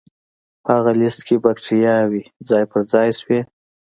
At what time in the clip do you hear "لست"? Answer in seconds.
1.01-1.21